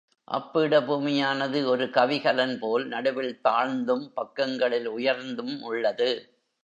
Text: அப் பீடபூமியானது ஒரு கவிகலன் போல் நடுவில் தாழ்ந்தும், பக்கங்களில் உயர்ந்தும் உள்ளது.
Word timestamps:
அப் 0.27 0.49
பீடபூமியானது 0.53 1.65
ஒரு 1.65 1.89
கவிகலன் 1.89 2.59
போல் 2.59 2.87
நடுவில் 2.87 3.39
தாழ்ந்தும், 3.43 4.05
பக்கங்களில் 4.13 4.87
உயர்ந்தும் 4.87 5.61
உள்ளது. 5.61 6.09